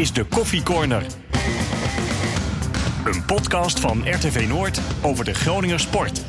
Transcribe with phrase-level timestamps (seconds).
[0.00, 1.06] is de Koffie Corner.
[3.04, 6.24] Een podcast van RTV Noord over de Groninger sport.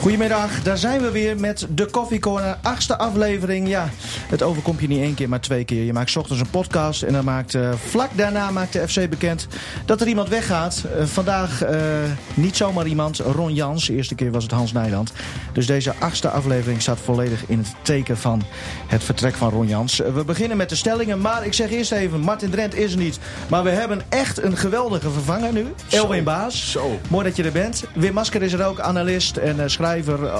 [0.00, 3.68] Goedemiddag, daar zijn we weer met de Coffee Corner, achtste aflevering.
[3.68, 3.88] Ja,
[4.28, 5.84] het overkomt je niet één keer, maar twee keer.
[5.84, 9.10] Je maakt 's ochtends een podcast en dan maakt uh, vlak daarna maakt de FC
[9.10, 9.46] bekend
[9.84, 10.84] dat er iemand weggaat.
[10.96, 11.70] Uh, vandaag uh,
[12.34, 13.86] niet zomaar iemand, Ron Jans.
[13.86, 15.12] De eerste keer was het Hans Nijland.
[15.52, 18.42] Dus deze achtste aflevering staat volledig in het teken van
[18.86, 19.96] het vertrek van Ron Jans.
[19.96, 23.18] we beginnen met de stellingen, maar ik zeg eerst even, Martin Drent is er niet.
[23.48, 26.70] Maar we hebben echt een geweldige vervanger nu, Elwin Baas.
[26.70, 26.98] Zo.
[27.08, 27.84] Mooi dat je er bent.
[27.94, 29.85] Wim Masker is er ook, analist en schrijver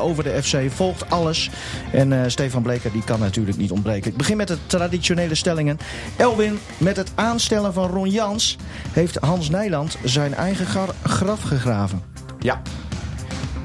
[0.00, 0.56] over de FC.
[0.70, 1.50] Volgt alles.
[1.92, 4.10] En uh, Stefan Bleker die kan natuurlijk niet ontbreken.
[4.10, 5.78] Ik begin met de traditionele stellingen.
[6.16, 8.56] Elwin, met het aanstellen van Ron Jans...
[8.92, 10.66] heeft Hans Nijland zijn eigen
[11.02, 12.02] graf gegraven.
[12.38, 12.62] Ja.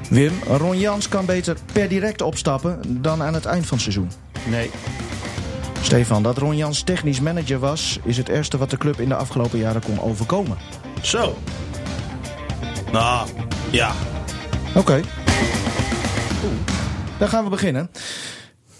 [0.09, 3.02] Wim, Ron Jans kan beter per direct opstappen...
[3.02, 4.12] dan aan het eind van het seizoen.
[4.49, 4.70] Nee.
[5.82, 7.99] Stefan, dat Ron Jans technisch manager was...
[8.04, 10.57] is het eerste wat de club in de afgelopen jaren kon overkomen.
[11.02, 11.38] Zo.
[12.91, 13.27] Nou,
[13.71, 13.91] ja.
[14.70, 14.79] Oké.
[14.79, 15.04] Okay.
[17.17, 17.89] Dan gaan we beginnen.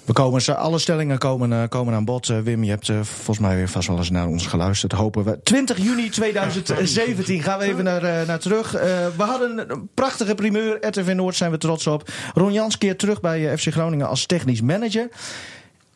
[0.06, 2.30] We komen, alle stellingen komen, uh, komen aan bod.
[2.30, 4.92] Uh, Wim, je hebt uh, volgens mij weer vast wel eens naar ons geluisterd.
[4.92, 5.40] Hopen we.
[5.44, 8.72] 20 juni 2017 gaan we even naar, naar terug.
[8.72, 10.88] we hadden een prachtige primeur.
[10.88, 12.10] RTV Noord zijn we trots op.
[12.34, 15.10] Ron Jans keert terug bij FC Groningen als technisch manager.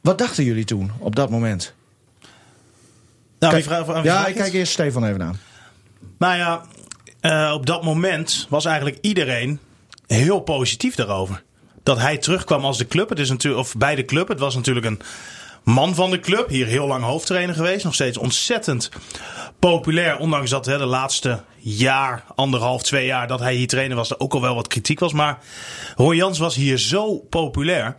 [0.02, 1.74] Wat dachten jullie toen op dat moment?
[3.40, 5.40] Nou, kijk, vraag, vraag, ja, ik kijk eerst Stefan even aan.
[6.18, 6.38] Nou
[7.22, 9.60] ja, op dat moment was eigenlijk iedereen
[10.08, 11.44] heel positief daarover
[11.86, 13.10] dat hij terugkwam als de club.
[13.10, 14.28] Het is natuurlijk, of bij de club.
[14.28, 15.02] Het was natuurlijk een
[15.64, 16.50] man van de club.
[16.50, 17.84] Hier heel lang hoofdtrainer geweest.
[17.84, 18.90] Nog steeds ontzettend
[19.60, 20.18] populair.
[20.18, 24.20] Ondanks dat hè, de laatste jaar, anderhalf, twee jaar dat hij hier trainer was, er
[24.20, 25.14] ook al wel wat kritiek was.
[25.14, 25.40] Maar
[25.96, 27.96] Roy Jans was hier zo populair.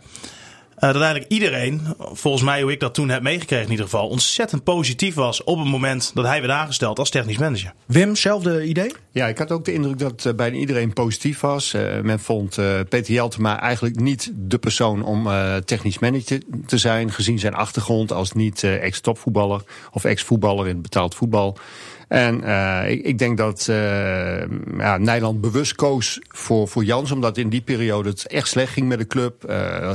[0.79, 4.07] Uh, dat eigenlijk iedereen, volgens mij hoe ik dat toen heb meegekregen in ieder geval,
[4.07, 7.73] ontzettend positief was op het moment dat hij werd aangesteld als technisch manager.
[7.85, 8.93] Wim, zelfde idee?
[9.11, 11.73] Ja, ik had ook de indruk dat uh, bijna iedereen positief was.
[11.73, 12.55] Uh, men vond
[12.89, 15.29] Peter Jeltema eigenlijk niet de persoon om
[15.65, 21.57] technisch manager te zijn, gezien zijn achtergrond als niet ex-topvoetballer of ex-voetballer in betaald voetbal.
[22.07, 24.39] En uh, ik, ik, denk dat uh,
[24.77, 28.87] ja, Nederland bewust koos voor, voor Jans, omdat in die periode het echt slecht ging
[28.87, 29.45] met de club.
[29.49, 29.91] Uh,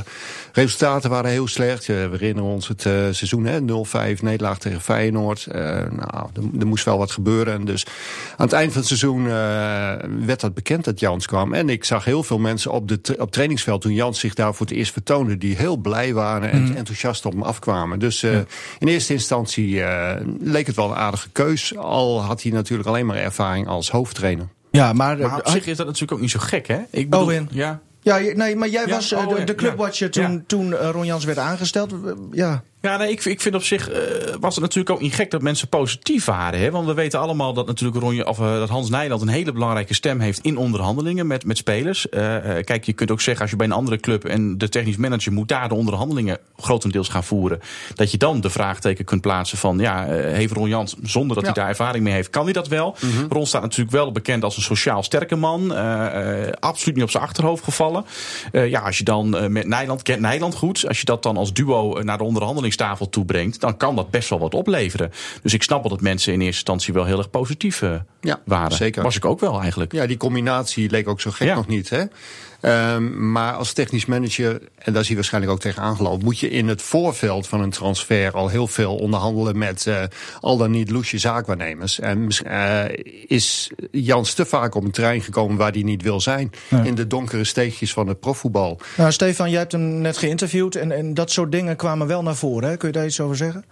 [0.52, 1.86] resultaten waren heel slecht.
[1.86, 3.86] we herinneren ons het seizoen,
[4.18, 5.46] 0-5 nederlaag tegen Feyenoord.
[5.50, 7.54] nou, er, er, moest wel wat gebeuren.
[7.54, 7.86] En dus
[8.36, 9.24] aan het eind van het seizoen
[10.26, 11.54] werd dat bekend dat Jans kwam.
[11.54, 14.54] En ik zag heel veel mensen op, de op het trainingsveld toen Jans zich daar
[14.54, 16.76] voor het eerst vertoonde, die heel blij waren en mm.
[16.76, 17.98] enthousiast op hem afkwamen.
[17.98, 18.44] Dus ja.
[18.78, 19.82] in eerste instantie
[20.40, 24.48] leek het wel een aardige keus al had hij natuurlijk alleen maar ervaring als hoofdtrainer.
[24.70, 26.80] Ja, maar, maar op zich is dat natuurlijk ook niet zo gek, hè?
[26.90, 27.48] Ik bedoel, Owen.
[27.50, 27.80] Ja.
[28.00, 30.26] Ja, nee, maar jij Ja, was uh, oh, de, clubwatcher ja.
[30.26, 31.94] toen, toen uh, Ron Jans werd aangesteld.
[32.30, 34.00] Ja, Ja, nee, ik, ik vind op zich eh,
[34.41, 36.60] was het natuurlijk ook niet gek dat mensen positief waren.
[36.60, 36.70] Hè?
[36.70, 39.94] Want we weten allemaal dat natuurlijk Ronje, of, eh, dat Hans Nijland een hele belangrijke
[39.94, 42.09] stem heeft in onderhandelingen met, met spelers.
[42.09, 42.21] Eh,
[42.65, 45.32] kijk, je kunt ook zeggen als je bij een andere club en de technisch manager
[45.32, 47.60] moet daar de onderhandelingen grotendeels gaan voeren.
[47.94, 51.53] Dat je dan de vraagteken kunt plaatsen van ja, heeft Ron Jans zonder dat Ja.
[51.53, 52.97] hij daar ervaring mee heeft, kan hij dat wel?
[53.28, 55.76] Ron staat natuurlijk wel bekend als een sociaal sterke man.
[56.60, 58.04] absoluut niet op zijn achterhoofd gevallen.
[58.53, 60.88] Ja, als je dan met Nijland, kent Nijland goed.
[60.88, 62.71] Als je dat dan als duo naar de onderhandelingstafel
[63.10, 65.10] toe brengt, dan kan dat best wel wat opleveren.
[65.43, 68.41] Dus ik snap wel dat mensen in eerste instantie wel heel erg positief eh, Ja,
[68.44, 68.77] waren.
[68.77, 69.03] zeker.
[69.03, 69.93] Was ik ook wel eigenlijk.
[69.93, 71.55] Ja, die combinatie leek ook zo gek Ja.
[71.55, 71.91] nog niet.
[71.91, 72.05] Hè?
[72.62, 76.50] Ehm, maar als technisch manager, en daar is hij waarschijnlijk ook tegen aangelopen, moet je
[76.50, 80.02] in het voorveld van een transfer al heel veel onderhandelen met eh,
[80.40, 82.00] al dan niet loesje zaakwaarnemers.
[82.00, 82.84] En eh,
[83.26, 86.50] is Jans te vaak op een terrein gekomen waar hij niet wil zijn.
[86.68, 86.86] Nee.
[86.86, 88.80] In de donkere steegjes van het profvoetbal.
[88.96, 92.36] nou, Stefan, jij hebt hem net geïnterviewd en, en dat soort dingen kwamen wel naar
[92.36, 92.68] voren.
[92.68, 92.76] Hè?
[92.76, 93.64] Kun je daar iets over zeggen?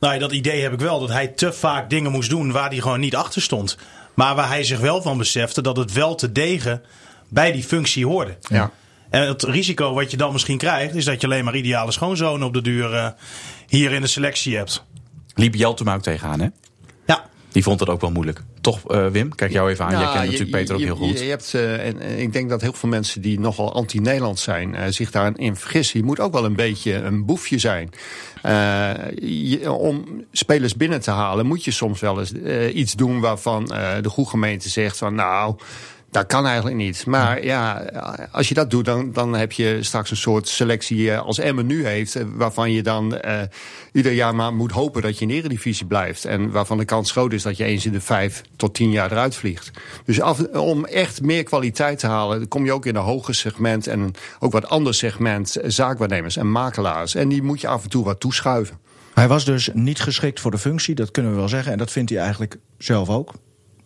[0.00, 1.00] Nou, ja, dat idee heb ik wel.
[1.00, 3.76] Dat hij te vaak dingen moest doen waar hij gewoon niet achter stond.
[4.14, 6.82] Maar waar hij zich wel van besefte dat het wel te degen
[7.28, 8.36] bij die functie hoorde.
[8.48, 8.70] Ja.
[9.10, 12.46] En het risico wat je dan misschien krijgt, is dat je alleen maar ideale schoonzonen
[12.46, 13.08] op de duur eh,
[13.68, 14.84] hier in de selectie hebt.
[15.34, 16.48] Liep Jeltema ook tegenaan, hè?
[17.06, 18.42] Ja, Die vond het ook wel moeilijk.
[18.60, 19.34] Toch, eh, Wim?
[19.34, 19.90] Kijk jou even aan.
[19.90, 21.18] Jij Ja, kent je- natuurlijk Peter ook je- heel goed.
[21.18, 24.38] Je, je hebt, eh, en, en ik denk dat heel veel mensen die nogal anti-Nederland
[24.38, 25.98] zijn, eh, zich daarin vergissen.
[25.98, 27.90] Je moet ook wel een beetje een boefje zijn.
[28.42, 28.90] Eh,
[29.20, 33.72] je- om spelers binnen te halen, moet je soms wel eens eh, iets doen waarvan
[33.72, 35.54] eh, de goede gemeente zegt van nou.
[36.10, 37.06] Dat kan eigenlijk niet.
[37.06, 37.74] Maar ja,
[38.32, 41.66] als je dat doet, dan, dan heb je straks een soort selectie eh, als Emmen
[41.66, 42.16] nu heeft.
[42.16, 43.40] eh, Waarvan je dan eh,
[43.92, 46.24] ieder jaar maar moet hopen dat je in de eredivisie blijft.
[46.24, 49.12] En waarvan de kans groot is dat je eens in de vijf tot tien jaar
[49.12, 49.70] eruit vliegt.
[50.04, 53.86] Dus af, om echt meer kwaliteit te halen, kom je ook in een hoger segment.
[53.86, 57.14] En een ook wat ander segment zaakwaarnemers en makelaars.
[57.14, 58.78] En die moet je af en toe wat toeschuiven.
[59.14, 61.72] Hij was dus niet geschikt voor de functie, dat kunnen we wel zeggen.
[61.72, 63.32] En dat vindt hij eigenlijk zelf ook.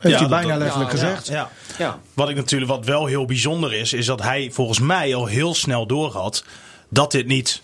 [0.02, 1.26] Heeft Ja, hij bijna letterlijk gezegd.
[1.26, 1.48] Ja.
[1.78, 1.98] Ja.
[2.14, 5.54] Wat ik natuurlijk wat wel heel bijzonder is, is dat hij volgens mij al heel
[5.54, 6.44] snel doorhad
[6.88, 7.60] dat dit niet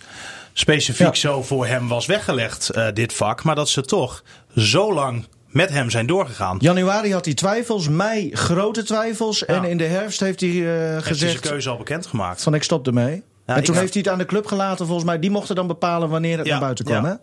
[0.52, 4.23] specifiek zo voor hem was weggelegd, eh, dit vak, maar dat ze toch
[4.56, 6.56] zo lang met hem zijn doorgegaan.
[6.61, 9.44] Januari had hij twijfels, mei grote twijfels.
[9.44, 12.43] En in de herfst heeft hij eh, Heeft hij zijn gezegd keuze al bekendgemaakt.
[12.43, 13.23] van ik stop ermee.
[13.46, 15.19] Ja, en toen heeft hij het aan de club gelaten volgens mij.
[15.19, 17.05] Die mochten dan bepalen wanneer het naar buiten kwam.
[17.05, 17.11] ja.
[17.11, 17.14] Hè?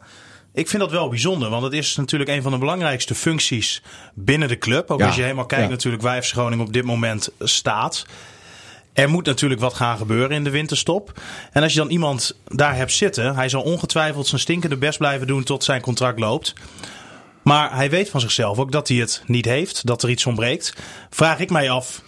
[0.55, 3.81] Ik vind dat wel bijzonder, want het is natuurlijk een van de belangrijkste functies
[4.13, 4.91] binnen de club.
[4.91, 5.69] Ook Ja, als je helemaal kijkt ja.
[5.69, 8.05] natuurlijk waar FC Groningen op dit moment staat.
[8.93, 11.21] Er moet natuurlijk wat gaan gebeuren in de winterstop.
[11.51, 15.27] En als je dan iemand daar hebt zitten, hij zal ongetwijfeld zijn stinkende best blijven
[15.27, 16.53] doen tot zijn contract loopt.
[17.43, 20.73] Maar hij weet van zichzelf ook dat hij het niet heeft, dat er iets ontbreekt.
[21.09, 22.01] Vraag ik mij af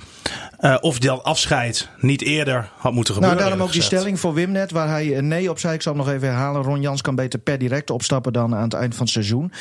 [0.59, 3.37] eh, of dat afscheid niet eerder had moeten gebeuren.
[3.37, 5.73] Nou, daarom ook die stelling voor Wimnet, waar hij eh, nee op zei.
[5.73, 6.61] Ik zal hem nog even herhalen.
[6.61, 9.51] Ron Jans kan beter per direct opstappen dan aan het eind van het seizoen.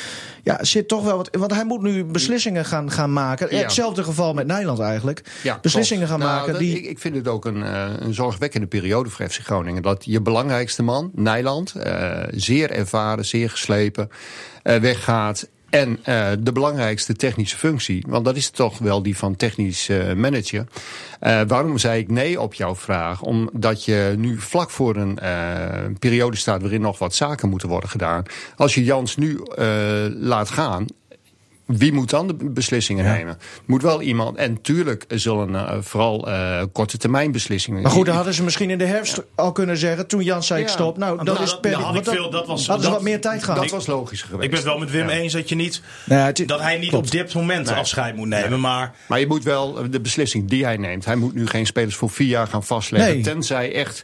[0.43, 1.29] Ja, zit toch wel wat.
[1.31, 3.47] Want hij moet nu beslissingen gaan, gaan maken.
[3.55, 3.61] Ja.
[3.61, 5.21] Hetzelfde geval met Nijland eigenlijk.
[5.43, 6.21] Ja, beslissingen klopt.
[6.21, 6.53] gaan Nou, maken.
[6.53, 9.81] dat- die, ik, ik vind het ook een, eh, een zorgwekkende periode voor FC Groningen.
[9.81, 14.09] Dat je belangrijkste man, Nijland, eh, zeer ervaren, zeer geslepen,
[14.63, 15.47] eh, weggaat.
[15.69, 20.13] En eh, de belangrijkste technische functie, want dat is toch wel die van technisch eh,
[20.13, 20.65] manager.
[21.19, 23.21] Eh, waarom zei ik nee op jouw vraag?
[23.21, 25.19] Omdat je nu vlak voor een
[25.99, 28.23] periode staat waarin nog wat zaken moeten worden gedaan.
[28.55, 29.39] Als je Jans nu
[30.19, 30.85] laat gaan,
[31.67, 33.37] wie moet dan de beslissingen nemen?
[33.65, 34.37] Moet wel iemand.
[34.37, 37.81] En tuurlijk zullen eh, vooral eh, korte termijn beslissingen.
[37.81, 40.07] maar goed, dan hadden ze misschien in de herfst al kunnen zeggen.
[40.07, 40.97] Toen Jans zei ik stop.
[40.97, 43.01] Nou, dat Nou, is per dat had want ik veel- dat was- hadden ze wat
[43.01, 43.61] meer tijd gehad.
[43.61, 44.43] dat was logischer geweest.
[44.45, 45.15] Ik ben het wel met Wim Ja.
[45.15, 47.05] eens dat je niet het- dat hij niet klopt.
[47.05, 48.59] op dit moment afscheid moet nemen.
[48.59, 51.05] Maar Maar je moet wel eh, de beslissing die hij neemt.
[51.05, 53.13] Hij moet nu geen spelers voor vier jaar gaan vastleggen.
[53.13, 53.23] Nee.
[53.23, 54.01] Tenzij echt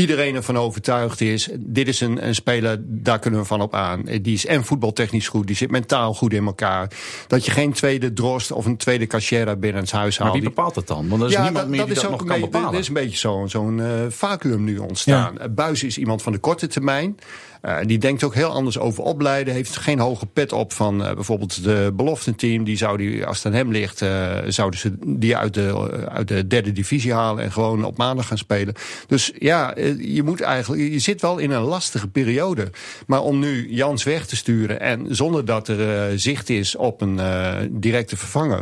[0.00, 1.48] iedereen ervan overtuigd is.
[1.58, 4.02] Dit is een, een speler, daar kunnen we van op aan.
[4.22, 5.46] Die is en voetbaltechnisch goed.
[5.46, 6.90] Die zit mentaal goed in elkaar.
[7.26, 10.38] Dat je geen tweede Drost of een tweede Cachera binnen het huis Maar haalt.
[10.38, 11.08] wie Die- bepaalt het dan?
[11.08, 12.72] Want er is niemand dat, meer die dat ook nog kan bepalen.
[12.72, 15.38] Er is een beetje zo'n zo'n eh, vacuüm nu ontstaan.
[15.38, 17.16] Eh, Buis is iemand van de korte termijn.
[17.60, 19.54] Eh, die denkt ook heel anders over opleiden.
[19.54, 22.64] Heeft geen hoge pet op van eh, bijvoorbeeld de beloftenteam.
[22.64, 26.28] Die zou die, als het aan hem ligt, eh, zouden ze die uit de, uit
[26.28, 27.44] de derde divisie halen.
[27.44, 28.74] En gewoon op maandag gaan spelen.
[29.06, 30.82] Dus ja, je moet eigenlijk.
[30.82, 32.70] Je zit wel in een lastige periode.
[33.06, 34.80] Maar om nu Jans weg te sturen.
[34.80, 37.20] En zonder dat er zicht is op een
[37.70, 38.60] directe vervanger.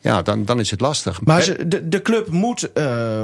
[0.00, 1.20] Ja, dan, dan is het lastig.
[1.24, 2.70] Maar ze, de, de club moet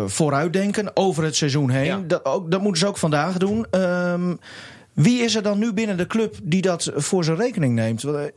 [0.07, 1.85] vooruitdenken over het seizoen heen.
[1.85, 2.03] Ja.
[2.07, 3.67] Dat, ook, dat moeten ze ook vandaag doen.
[3.71, 4.33] Ehm,
[4.93, 8.05] wie is er dan nu binnen de club die dat voor zijn rekening neemt?
[8.05, 8.31] Eh, nou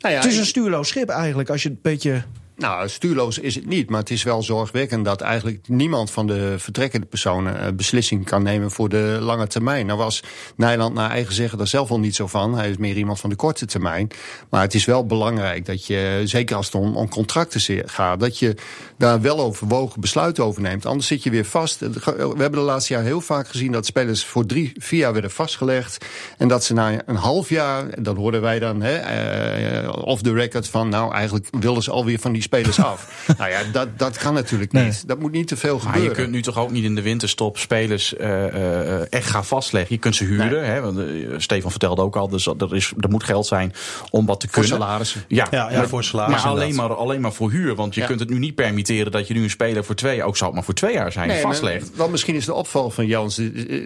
[0.00, 2.22] ja, het is een stuurloos schip eigenlijk, als je het een beetje...
[2.60, 6.54] Nou, stuurloos is het niet, maar het is wel zorgwekkend dat eigenlijk niemand van de
[6.58, 9.86] vertrekkende personen eh, beslissing kan nemen voor de lange termijn.
[9.86, 10.22] Nou was
[10.56, 12.54] Nijland naar eigen zeggen daar zelf al niet zo van.
[12.54, 14.10] Hij is meer iemand van de korte termijn.
[14.50, 18.54] Maar het is wel belangrijk dat je, zeker als het om, contracten gaat, dat je
[18.96, 20.86] daar wel overwogen besluiten over neemt.
[20.86, 21.78] Anders zit je weer vast.
[21.78, 25.30] We hebben de laatste jaar heel vaak gezien dat spelers voor drie, vier jaar werden
[25.30, 26.04] vastgelegd.
[26.38, 30.32] En dat ze na een half jaar, dat hoorden wij dan hè, eh, off the
[30.32, 33.06] record van, nou eigenlijk wilden ze alweer van die spelers af.
[33.38, 34.84] nou ja, dat, dat kan natuurlijk Nee.
[34.84, 35.08] niet.
[35.08, 36.08] Dat moet niet te veel Maar gebeuren.
[36.10, 38.46] je kunt nu toch ook niet in de winterstop spelers eh,
[38.94, 39.94] eh, echt gaan vastleggen.
[39.94, 40.64] Je kunt ze huren.
[40.64, 41.04] Hè, want, eh,
[41.36, 43.72] Stefan vertelde ook al, dus er, is, er moet geld zijn
[44.10, 44.80] om wat te Voor kunnen.
[44.80, 45.24] salarissen.
[45.28, 47.74] Ja, Ja, ja, maar, voor salarissen maar alleen, maar alleen maar voor huur.
[47.74, 48.06] Want je Ja.
[48.06, 50.54] kunt het nu niet permitteren dat je nu een speler voor twee, ook zou het
[50.54, 51.90] maar voor twee jaar zijn, Nee, maar- vastlegt.
[51.94, 53.40] Want misschien is de opval van Jans.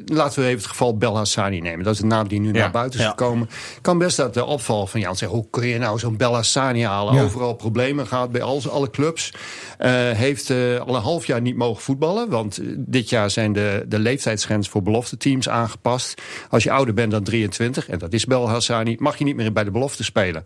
[0.06, 1.84] Laten we even het geval Bel Hassani nemen.
[1.84, 2.52] Dat is de naam die nu Ja.
[2.58, 3.10] naar buiten is Ja.
[3.10, 3.50] gekomen.
[3.80, 5.38] Kan best dat de opval van Jans zeggen.
[5.38, 7.14] Hoe kun je nou zo'n Bel Hassani halen?
[7.14, 7.22] Ja.
[7.22, 9.32] Overal problemen gehad bij al, alle clubs.
[9.78, 12.28] Eh, heeft eh, al een half jaar niet mogen voetballen.
[12.28, 16.22] Want eh, dit jaar zijn de, de leeftijdsgrens voor belofte teams aangepast.
[16.50, 19.52] Als je ouder bent dan 23, en dat is Bel Hassani, mag je niet meer
[19.52, 20.44] bij de belofte spelen.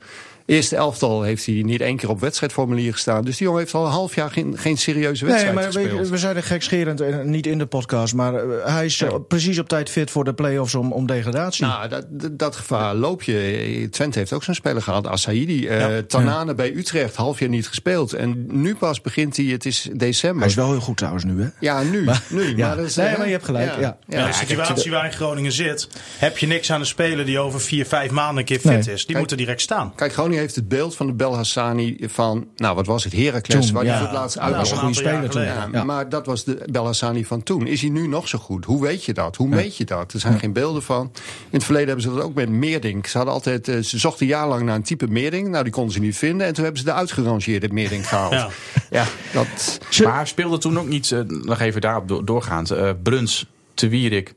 [0.48, 3.24] Eerste elftal heeft hij niet één keer op wedstrijdformulier gestaan.
[3.24, 5.82] Dus die jongen heeft al een half jaar geen, geen serieuze Nee, wedstrijd maar weet
[5.82, 6.04] gespeeld.
[6.06, 8.14] je, we zijn er gekscherend, en niet in de podcast...
[8.14, 11.64] maar eh, hij is eh, precies op tijd fit voor de play-offs om, om degradatie.
[11.66, 13.88] Nou, dat, dat, gevaar loop je.
[13.90, 15.66] Twente heeft ook zo'n speler gehad, Asaidi.
[15.68, 16.02] Eh Ja.
[16.02, 18.12] Tanane bij Utrecht, half jaar niet gespeeld.
[18.12, 20.40] En nu pas begint hij, het is december.
[20.40, 21.48] hij is wel heel goed trouwens nu, hè?
[21.60, 22.08] Ja, nu.
[22.28, 22.66] nu ja.
[22.66, 23.98] Maar dat is, Nee, eh, maar je hebt gelijk, ja.
[24.08, 25.88] Ja, de situatie waar in Groningen zit,
[26.18, 28.78] heb je niks aan een speler die over vier, vijf maanden een keer fit Nee.
[28.78, 28.84] is.
[28.86, 29.18] Die Kijk.
[29.18, 29.92] moet er direct staan.
[29.94, 33.66] Kijk, Groningen heeft het beeld van de Bel Hassani van, nou wat was het, Heracles,
[33.66, 33.90] Toen, waar ja.
[33.90, 35.42] hij voor het laatst uit was een goede speler toen.
[35.42, 35.84] Ja, Ja.
[35.84, 37.66] Maar dat was de Bel Hassani van toen.
[37.66, 38.64] Is hij nu nog zo goed?
[38.64, 39.36] Hoe weet je dat?
[39.36, 40.12] Hoe meet je dat?
[40.12, 41.10] Er zijn geen beelden van.
[41.24, 43.06] In het verleden hebben ze dat ook met Meerdink.
[43.06, 45.48] Ze, hadden altijd, eh, ze zochten jarenlang naar een type Meerdink.
[45.48, 46.46] Nou, die konden ze niet vinden.
[46.46, 48.32] En toen hebben ze de uitgerangeerde Meerdink gehaald.
[48.32, 48.48] Ja.
[48.90, 49.78] Ja, dat...
[50.02, 54.34] Maar speelde toen ook niet, eh, nog even daarop door- doorgaand, eh Bruns, Te Wierik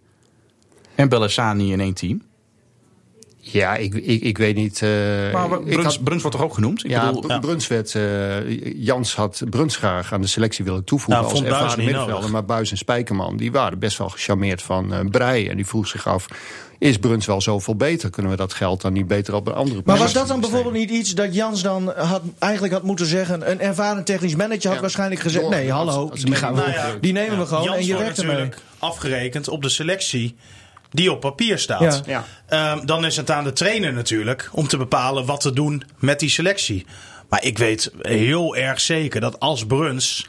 [0.95, 2.21] en Bellassani in één team?
[3.43, 4.81] Ja, ik, ik, ik weet niet.
[4.81, 4.89] Uh,
[5.33, 6.83] maar Bruns, ik had, Bruns wordt toch ook genoemd?
[6.83, 7.39] Ik ja, bedoel, ja.
[7.39, 11.85] Bruns werd, uh, Jans had Bruns graag aan de selectie willen toevoegen Nou, als ervaren
[11.85, 12.31] middenvelder.
[12.31, 15.49] Maar Buis en Spijkerman, die waren best wel gecharmeerd van uh, Breij.
[15.49, 16.25] En die vroeg zich af,
[16.79, 18.09] is Bruns wel zoveel beter?
[18.09, 20.73] Kunnen we dat geld dan niet beter op een andere Maar was dat dan bijvoorbeeld
[20.73, 23.51] niet iets dat Jans dan had, eigenlijk had moeten zeggen?
[23.51, 24.81] Een ervaren technisch manager had Ja.
[24.81, 27.77] waarschijnlijk gezegd: Door- nee, hallo, die, gaan we, Nou ja, die nemen we gewoon Jans
[27.77, 28.35] en je werkt ermee.
[28.35, 30.35] natuurlijk afgerekend op de selectie
[30.91, 32.01] die op papier staat.
[32.05, 32.23] Ja.
[32.47, 32.75] Ja.
[32.75, 36.19] Ehm, dan is het aan de trainer natuurlijk om te bepalen wat te doen met
[36.19, 36.85] die selectie.
[37.29, 40.27] Maar ik weet heel erg zeker dat als Bruns,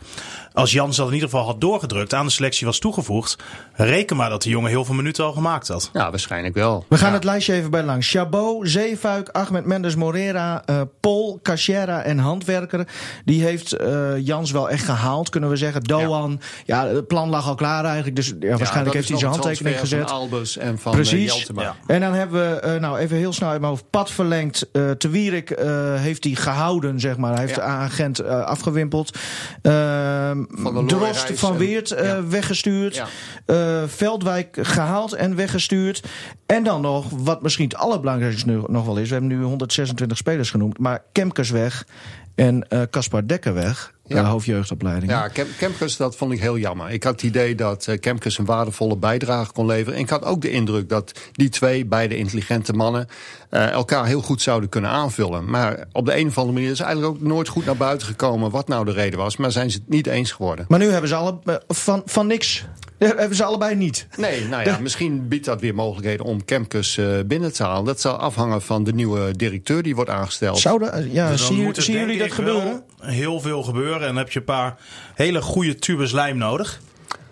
[0.52, 3.36] als Jans dat in ieder geval had doorgedrukt, aan de selectie was toegevoegd,
[3.72, 5.90] reken maar dat die jongen heel veel minuten al gemaakt had.
[5.92, 6.84] Ja, waarschijnlijk wel.
[6.88, 7.14] We gaan Ja.
[7.14, 8.10] het lijstje even bij langs.
[8.10, 12.86] Chabot, Zeefuik, Ahmed Mendes Morera, eh Pol, Cachera en Handwerker.
[13.24, 15.82] Die heeft eh, Jans wel echt gehaald, kunnen we zeggen.
[15.82, 16.86] Doan, ja.
[16.86, 18.16] het plan lag al klaar eigenlijk.
[18.16, 20.08] Dus ja, waarschijnlijk heeft hij zijn handtekening gezet.
[20.08, 21.46] Van Albers en van eh, Precies.
[21.86, 24.70] En dan hebben we, eh, nou even heel snel uit mijn hoofd, pad verlengd.
[24.72, 27.30] eh Te Wierik eh, heeft hij gehouden, zeg maar.
[27.32, 27.60] Hij heeft Ja.
[27.60, 29.18] de agent eh, afgewimpeld.
[29.62, 32.26] Ehm Van Drost van Weert eh, ja.
[32.26, 32.94] weggestuurd.
[32.94, 33.06] Ja.
[33.46, 36.04] Eh, Veldwijk gehaald en weggestuurd.
[36.46, 39.08] En dan nog, wat misschien het allerbelangrijkste nu nog wel is.
[39.08, 40.78] We hebben nu 126 spelers genoemd.
[40.78, 41.86] Maar Kemkers weg
[42.34, 43.91] en eh, Caspar Dekker weg.
[44.06, 44.16] Ja.
[44.16, 45.10] eh, hoofdjeugdopleiding.
[45.12, 46.90] Ja, Kem- Kemkes, dat vond ik heel jammer.
[46.90, 49.94] Ik had het idee dat eh, Kemkes een waardevolle bijdrage kon leveren.
[49.94, 53.06] En ik had ook de indruk dat die twee, beide intelligente mannen,
[53.50, 55.50] eh, elkaar heel goed zouden kunnen aanvullen.
[55.50, 58.50] Maar op de een of andere manier is eigenlijk ook nooit goed naar buiten gekomen
[58.50, 59.36] wat nou de reden was.
[59.36, 60.64] Maar zijn ze het niet eens geworden.
[60.68, 62.64] Maar nu hebben ze alle, eh, van, van niks.
[62.98, 64.06] eh, Hebben ze allebei niet.
[64.16, 67.84] Nee, nou ja, misschien biedt dat weer mogelijkheden om Kemkes eh, binnen te halen.
[67.84, 70.58] Dat zal afhangen van de nieuwe directeur die wordt aangesteld.
[70.58, 72.82] Zouden, eh, ja, Dus zien, er, zien jullie dat gebeuren?
[73.02, 74.00] Heel veel gebeuren.
[74.00, 74.76] En dan heb je een paar
[75.14, 76.80] hele goede tubes lijm nodig.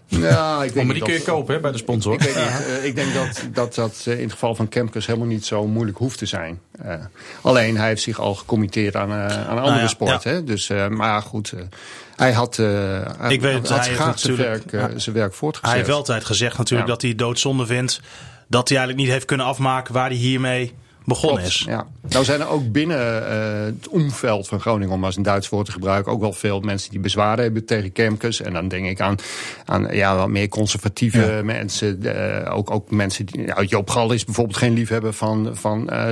[0.07, 2.13] Ja, ik oh, weet maar die kun je kopen hè, bij de sponsor.
[2.13, 2.67] Ik weet niet.
[2.67, 5.67] eh, ik denk dat dat, dat eh, in het geval van Kemkes helemaal niet zo
[5.67, 6.61] moeilijk hoeft te zijn.
[6.83, 6.95] Eh,
[7.41, 10.33] alleen hij heeft zich al gecommitteerd aan, aan andere ja, sporten.
[10.33, 10.45] Hè?
[10.45, 11.61] Dus, eh, maar goed, eh,
[12.17, 15.69] hij had, eh Ik weet had hij graag zijn werk, eh, zijn werk voortgezet.
[15.69, 16.93] Hij heeft wel altijd gezegd natuurlijk Ja.
[16.95, 18.01] dat hij het doodzonde vindt.
[18.49, 20.75] Dat hij eigenlijk niet heeft kunnen afmaken waar hij hiermee
[21.11, 21.65] begonnen Klopt, is.
[21.67, 21.87] Ja.
[22.09, 25.49] Nou zijn er ook binnen eh, het omveld van Groningen, om maar eens een Duits
[25.49, 28.41] woord te gebruiken, ook wel veel mensen die bezwaren hebben tegen Kemkes.
[28.41, 29.17] En dan denk ik aan,
[29.65, 32.03] aan ja, wat meer conservatieve mensen.
[32.03, 33.47] eh, ook, ook mensen die.
[33.47, 36.09] Ja, Joop Gal is bijvoorbeeld geen liefhebber van, van eh,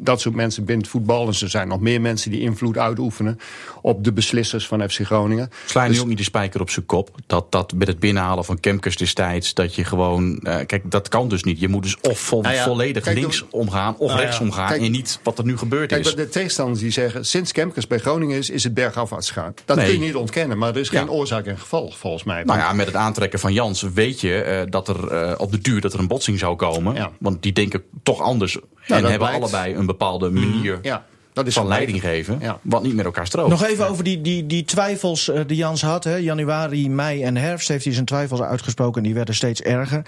[0.00, 1.22] dat soort mensen binnen het voetbal.
[1.26, 3.38] En er zijn nog meer mensen die invloed uitoefenen
[3.82, 5.50] op de beslissers van FC Groningen.
[5.66, 7.10] Sla je Dus- nu ook niet de spijker op zijn kop?
[7.26, 10.38] Dat, dat met het binnenhalen van Kemkers destijds, dat je gewoon...
[10.42, 11.60] kijk, dat kan dus niet.
[11.60, 14.68] Je moet dus of Nou ja, volledig kijk, links omgaan of Nou rechts omgaan.
[14.68, 16.14] kijk- en niet wat er nu gebeurd Kijk, is.
[16.14, 19.54] de tegenstanders die zeggen, sinds Kemkes bij Groningen is, is het bergafwaarts gegaan.
[19.64, 19.84] Dat Nee.
[19.86, 22.42] kun je niet ontkennen, maar er is geen oorzaak en gevolg volgens mij.
[22.44, 25.58] Nou ja, met het aantrekken van Jans weet je eh, dat er eh, op de
[25.60, 26.94] duur dat er een botsing zou komen.
[26.94, 27.10] Ja.
[27.18, 28.56] Want die denken toch anders.
[28.56, 29.36] en dat hebben blijkt.
[29.36, 32.38] allebei een bepaalde manier ja, dat is van leiding geven.
[32.40, 32.58] Ja.
[32.62, 33.50] Wat niet met elkaar strookt.
[33.50, 36.04] Nog even over die, die, die twijfels eh, die Jans had.
[36.04, 36.16] Hè.
[36.16, 38.96] Januari, mei en herfst heeft hij zijn twijfels uitgesproken.
[38.96, 40.02] En die werden steeds erger.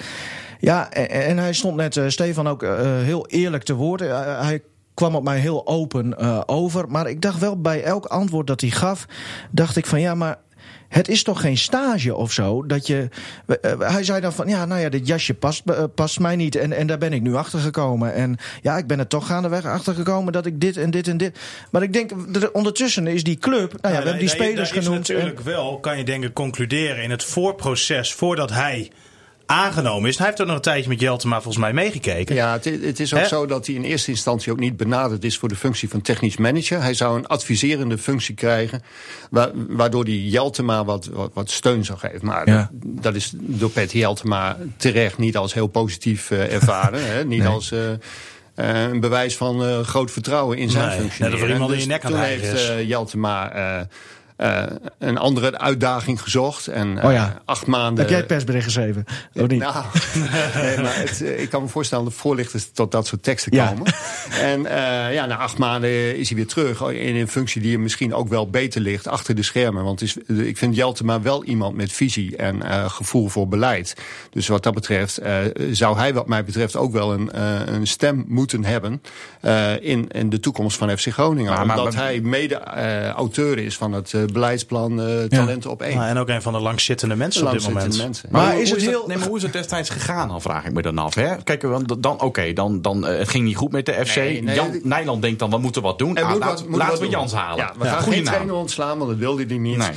[0.60, 4.00] Ja, en, en hij stond net, eh, Stefan, ook eh, heel eerlijk te woord.
[4.00, 4.62] Eh, hij
[4.94, 6.88] kwam op mij heel open eh, over.
[6.88, 9.06] Maar ik dacht wel bij elk antwoord dat hij gaf...
[9.50, 10.38] dacht ik van ja, maar...
[10.88, 12.66] Het is toch geen stage of zo?
[12.66, 13.09] Dat je,
[13.61, 16.56] eh, hij zei dan van, ja, nou ja, dit jasje past, eh, past mij niet.
[16.56, 18.14] En, en daar ben ik nu achter gekomen.
[18.14, 21.16] En ja, ik ben er toch gaandeweg achter gekomen dat ik dit en dit en
[21.16, 21.38] dit.
[21.71, 23.73] Maar ik denk, er- ondertussen is die club...
[23.80, 25.09] Nou ja, we hebben die spelers genoemd.
[25.09, 28.90] en- natuurlijk wel, kan je denken, concluderen in het voorproces voordat hij
[29.46, 30.16] aangenomen is.
[30.18, 32.34] Hij heeft ook nog een tijdje met Jeltema volgens mij meegekeken.
[32.34, 35.38] Ja, het, het is ook zo dat hij in eerste instantie ook niet benaderd is
[35.38, 36.82] voor de functie van technisch manager.
[36.82, 38.82] Hij zou een adviserende functie krijgen,
[39.30, 42.26] wa- waardoor hij Jeltema wat, wat, wat steun zou geven.
[42.26, 42.70] Maar Ja.
[42.72, 47.06] dat, dat is door Pet Jeltema terecht niet als heel positief eh, ervaren.
[47.06, 47.24] hè?
[47.34, 47.48] Niet Nee.
[47.48, 51.24] als eh, eh, een bewijs van eh, groot vertrouwen in zijn Nee, functie.
[51.24, 53.52] net of iemand in je nek aan toen heeft eh, Jeltema
[54.36, 54.66] eh, eh,
[54.98, 56.66] een andere uitdaging gezocht.
[56.66, 57.40] En eh, Oh ja.
[57.44, 57.98] acht maanden...
[57.98, 59.04] Heb jij het persbericht geschreven?
[59.34, 59.60] Of niet?
[59.60, 59.74] Nou,
[60.62, 63.68] nee, maar het, eh, ik kan me voorstellen dat voorlichters tot dat soort teksten Ja.
[63.68, 63.92] komen.
[64.40, 67.82] En eh, ja, na acht maanden is hij weer terug in een functie die hem
[67.82, 69.84] misschien ook wel beter ligt achter de schermen.
[69.84, 73.96] Want is, ik vind Jeltema wel iemand met visie en eh, gevoel voor beleid.
[74.30, 75.34] Dus wat dat betreft eh,
[75.70, 79.02] zou hij wat mij betreft ook wel een, eh, een stem moeten hebben
[79.40, 81.52] eh, in, in de toekomst van FC Groningen.
[81.52, 85.70] Maar- maar- Omdat maar- hij mede eh, auteur is van het eh, beleidsplan eh, Talenten
[85.70, 85.96] op één.
[85.96, 88.22] Nou, en ook een van de langzittende mensen op dit Langzittende moment.
[88.22, 88.28] mensen.
[88.32, 90.64] Maar hoe- is het dat- heel- nee, maar hoe is het destijds gegaan dan, vraag
[90.64, 91.14] ik me dan af.
[91.14, 91.36] Hè?
[91.44, 94.16] Kijk, want dan, oké, dan, dan, eh, het ging niet goed met de FC.
[94.16, 96.16] Nee, nee, Jan, Nijland denkt dan, we moeten wat doen.
[96.18, 97.10] Ah, moet laat- wat- moet laten we doen.
[97.10, 97.56] Jans halen.
[97.64, 98.32] Ja, we gaan Goeie geen naam.
[98.34, 99.90] trainer ontslaan, want dat wilde hij niet.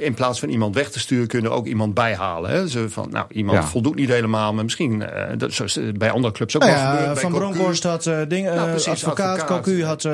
[0.00, 2.50] In plaats van iemand weg te sturen, kunnen er ook iemand bijhalen.
[2.50, 2.68] Hè?
[2.68, 3.64] Zo van, nou, iemand Ja.
[3.64, 6.82] voldoet niet helemaal, maar misschien, eh, dat, zoals eh, bij andere clubs ook Nou wel
[7.02, 7.44] ja, Van Cocu.
[7.44, 9.62] Bronckhorst had eh ding, eh, Nou, precies, advocaat, advocaat.
[9.64, 10.04] Cocu had...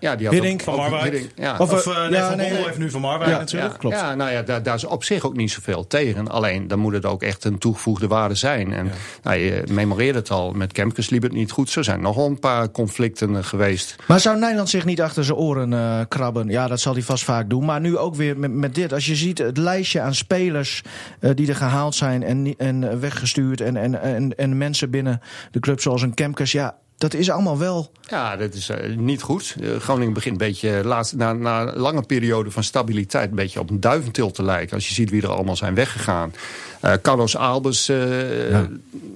[0.00, 0.60] Ja, die had Hiddink.
[0.60, 1.02] ook- Van Marwijk.
[1.02, 1.56] Hiddink, ja.
[1.58, 3.72] Of, Of eh, eh, ja, Van nee, heeft nu Van Marwijk Ja, natuurlijk.
[3.72, 3.94] Ja, klopt.
[3.96, 6.28] Ja, nou ja, daar, daar is op zich ook niet zoveel tegen.
[6.28, 8.72] Alleen, dan moet het ook echt een toegevoegde waarde zijn.
[8.72, 8.90] En
[9.22, 11.70] nou, je memoreerde het al, met Kemkes liep het niet goed.
[11.70, 13.96] Zo zijn nog wel een paar conflicten eh, geweest.
[14.06, 16.48] Maar zou Nederland zich niet achter zijn oren eh, krabben?
[16.48, 17.64] Ja, dat zal hij vast vaak doen.
[17.64, 18.92] Maar nu ook weer met, met dit.
[18.92, 20.82] Als je ziet het lijstje aan spelers
[21.20, 23.60] eh, die er gehaald zijn en, en weggestuurd.
[23.60, 26.52] En, en, en, en mensen binnen de club zoals een Kemkes.
[26.52, 27.90] Ja, dat is allemaal wel...
[28.08, 29.56] Ja, dat is eh, niet goed.
[29.60, 33.30] Eh, Groningen begint een beetje, laatst, na, na een lange periode van stabiliteit...
[33.30, 34.74] een beetje op een duiventil te lijken.
[34.74, 36.32] Als je ziet wie er allemaal zijn weggegaan.
[36.80, 37.98] Eh, Carlos Albers, eh,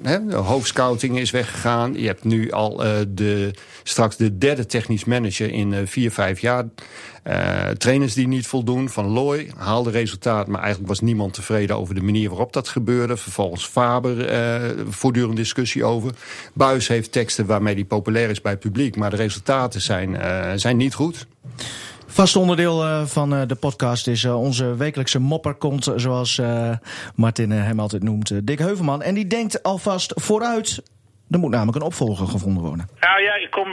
[0.02, 1.94] hè, hoofdscouting is weggegaan.
[1.94, 3.50] Je hebt nu al eh, de,
[3.82, 6.64] straks de derde technisch manager in vier, vijf jaar.
[7.78, 8.88] Trainers die niet voldoen.
[8.88, 13.16] Van Looy haalde resultaat, maar eigenlijk was niemand tevreden over de manier waarop dat gebeurde.
[13.16, 16.12] Vervolgens Faber, eh voortdurend discussie over.
[16.54, 20.18] Buis heeft teksten waarmee hij populair is bij het publiek, maar de resultaten zijn,
[20.60, 21.26] zijn niet goed.
[22.06, 26.40] Vast onderdeel eh, van eh, de podcast is eh, onze wekelijkse mopperkont, zoals
[27.16, 29.02] Martin hem altijd noemt, Dick Heuvelman.
[29.02, 30.82] En die denkt alvast vooruit.
[31.30, 32.88] Er moet namelijk een opvolger gevonden worden.
[33.00, 33.72] Nou ja, ik kom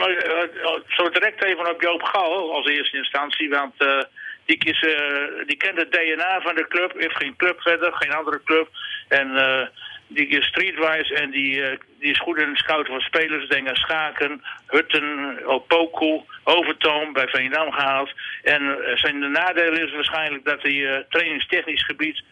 [0.88, 3.50] zo direct even op Joop Gal als eerste instantie.
[3.50, 3.73] Want
[4.45, 4.85] die, is,
[5.47, 6.93] die kent het DNA van de club.
[6.97, 8.69] Heeft geen club verder, geen andere club.
[9.07, 9.27] En
[10.13, 13.48] die is streetwise en die, eh, die is goed in het scouten van spelers.
[13.48, 18.12] Denk aan Schaken, Hutten, Opoku, Overtoom bij Veendam gehaald.
[18.44, 22.24] En eh, zijn de nadeel is waarschijnlijk dat hij eh, trainingstechnisch gebied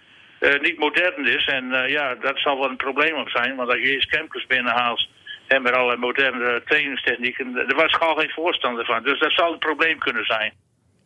[0.61, 1.45] niet modern is.
[1.45, 3.55] En ja, dat zal wel een probleem ook zijn.
[3.55, 5.07] Want als je eerst Kemkers binnenhaalt
[5.47, 9.03] en met allerlei moderne trainingstechnieken, daar was Gal geen voorstander van.
[9.03, 10.53] Dus dat zal een probleem kunnen zijn.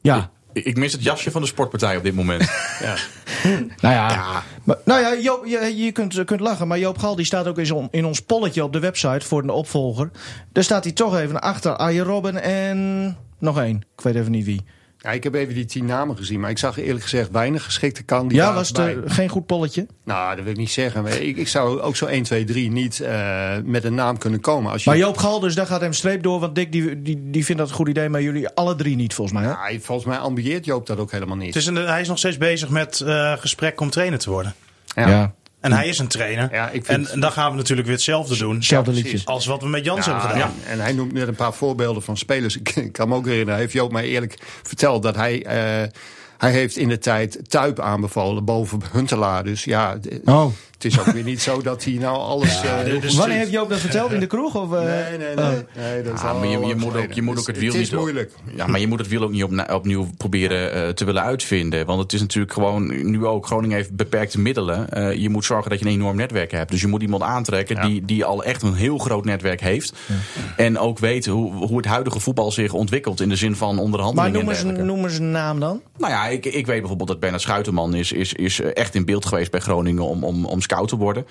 [0.02, 2.42] Ja, Ik mis het jasje van de sportpartij op dit moment.
[3.82, 4.44] nou ja.
[4.64, 7.58] Maar, nou ja, Joop, je, je kunt, kunt lachen, maar Joop Gal die staat ook
[7.58, 10.12] in, in ons polletje op de website voor een opvolger.
[10.52, 13.84] Daar staat hij toch even achter Arjen Robben en nog één.
[13.96, 14.66] Ik weet even niet wie.
[15.04, 18.04] Ja, ik heb even die tien namen gezien, maar ik zag eerlijk gezegd weinig geschikte
[18.04, 18.96] kandidaten Ja, was het bij.
[18.96, 19.88] eh, geen goed polletje?
[20.04, 21.06] Nou, dat wil ik niet zeggen.
[21.28, 24.72] Ik, ik zou ook zo 1, 2, 3 niet eh, met een naam kunnen komen.
[24.72, 26.40] Als je, Maar Joop Gal, dus daar gaat hem streep door.
[26.40, 29.14] Want Dick die, die, die vindt dat een goed idee, maar jullie alle drie niet
[29.14, 29.46] volgens mij.
[29.48, 29.54] Hè?
[29.54, 31.48] Ja, hij- volgens mij ambieert Joop dat ook helemaal niet.
[31.54, 34.54] Het is een, hij is nog steeds bezig met eh, gesprek om trainer te worden.
[34.96, 35.34] ja.
[35.64, 36.50] En hij is een trainer.
[36.52, 38.56] Ja, ik en, vind- en dan gaan we natuurlijk weer hetzelfde doen.
[38.56, 39.20] Hetzelfde liedje.
[39.26, 40.54] Als wat we met Jans Ja, hebben gedaan.
[40.68, 42.58] En hij noemt net een paar voorbeelden van spelers.
[42.74, 45.46] Ik, kan me ook herinneren, heeft Joop mij eerlijk verteld dat hij...
[45.46, 45.90] eh,
[46.38, 49.44] hij heeft in de tijd Tuip aanbevolen boven Huntelaar.
[49.44, 50.46] Dus ja, Oh.
[50.84, 52.62] Het is ook weer niet zo dat hij nou alles...
[52.64, 54.12] eh, de- de- Wanneer heeft Joop dat verteld?
[54.12, 54.56] In de kroeg?
[54.56, 54.80] Of, eh?
[54.84, 55.46] nee, nee, nee.
[55.78, 57.82] nee dat is Ja, maar je, je, moet ook, je moet ook het wiel Het
[57.82, 58.00] is niet...
[58.00, 58.32] moeilijk.
[58.56, 61.86] Ja, maar je moet het wiel ook niet opna- opnieuw proberen eh, te willen uitvinden.
[61.86, 64.90] Want het is natuurlijk gewoon, nu ook, Groningen heeft beperkte middelen.
[64.90, 66.72] Eh, je moet zorgen dat je een enorm netwerk hebt.
[66.72, 69.94] Dus je moet iemand aantrekken die, die al echt een heel groot netwerk heeft.
[70.58, 73.84] En ook weet hoe, hoe het huidige voetbal zich ontwikkelt in de zin van Maar
[73.84, 74.96] onderhandelingen noem en eens, een, dergelijke.
[74.96, 75.82] noem eens een naam dan.
[75.98, 79.26] Nou ja, ik, ik weet bijvoorbeeld dat Bernard Schuiterman is, is, is echt in beeld
[79.26, 81.26] geweest bij Groningen om, om, om scout te worden.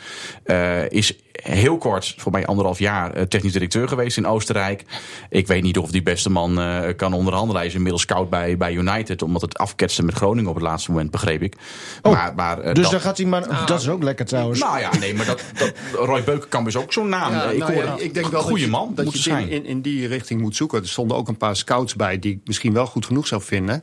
[0.45, 4.85] Eh, is heel kort, voor mij anderhalf jaar, eh, technisch directeur geweest in Oostenrijk.
[5.31, 7.57] Ik weet niet of die beste man eh, kan onderhandelen.
[7.57, 10.91] Hij is inmiddels scout bij, bij United, omdat het afketste met Groningen op het laatste
[10.91, 11.57] moment, begreep ik.
[12.03, 13.67] Oh, maar, maar, Dus dat- dan gaat hij maar...
[13.67, 14.61] dat is ook lekker trouwens.
[14.61, 17.33] Nou ja, nee, maar dat, dat, Roy Beukenkamp is ook zo'n naam.
[17.33, 19.23] Ja, ik nou hoor ja, ik denk wel een goede dat je, man dat moet
[19.25, 19.49] je in, zijn.
[19.49, 20.83] in, in die richting moet zoeken.
[20.83, 23.83] Er stonden ook een paar scouts bij die ik misschien wel goed genoeg zou vinden.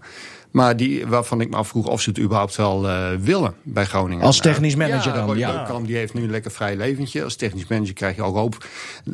[0.51, 4.25] Maar die, waarvan ik me afvroeg of ze het überhaupt wel eh, willen bij Groningen.
[4.25, 5.79] Als technisch manager ja, dan, ja.
[5.85, 7.23] Die heeft nu een lekker vrij leventje.
[7.23, 8.65] Als technisch manager krijg je ook hoop.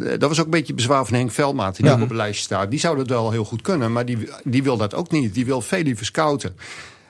[0.02, 1.92] Eh, Dat was ook een beetje bezwaar van Henk Veldmaat, die Ja.
[1.94, 2.70] ook op het lijstje staat.
[2.70, 5.34] Die zou dat wel heel goed kunnen, maar die, die wil dat ook niet.
[5.34, 6.56] Die wil veel liever scouten.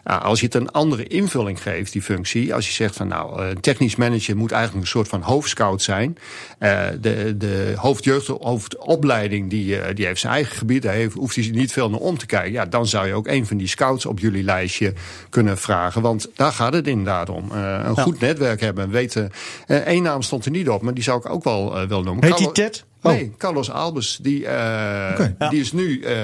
[0.05, 2.53] Ja, als je het een andere invulling geeft, die functie.
[2.53, 6.17] Als je zegt van nou, een technisch manager moet eigenlijk een soort van hoofdscout zijn.
[6.59, 10.81] Eh, de de hoofdjeugd, hoofdopleiding, die, eh, die heeft zijn eigen gebied.
[10.81, 12.51] Daar heeft, hoeft hij niet veel naar om te kijken.
[12.51, 14.93] Ja, dan zou je ook een van die scouts op jullie lijstje
[15.29, 16.01] kunnen vragen.
[16.01, 17.51] Want daar gaat het inderdaad om.
[17.51, 18.89] Eh, een goed netwerk hebben.
[18.89, 19.31] Weten,
[19.67, 22.03] eh, één naam stond er niet op, maar die zou ik ook wel eh, wel
[22.03, 22.25] noemen.
[22.25, 22.85] Heet die Ted?
[23.05, 23.11] Oh.
[23.11, 24.17] Nee, Carlos Albers.
[24.21, 26.15] Die, eh, die is nu eh,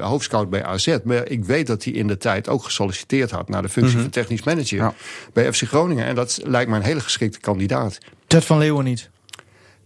[0.00, 0.96] hoofdscout bij AZ.
[1.04, 4.10] Maar ik weet dat hij in de tijd ook gesolliciteerd had naar de functie van
[4.10, 4.94] technisch manager Ja.
[5.32, 6.04] bij FC Groningen.
[6.04, 7.98] En dat lijkt me een hele geschikte kandidaat.
[8.26, 9.10] Ted van Leeuwen niet.